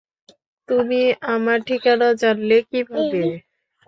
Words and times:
তুমি 0.69 1.01
আমার 1.33 1.57
ঠিকানা 1.67 2.07
জানলে 2.21 2.57
কীভাবে? 2.69 3.21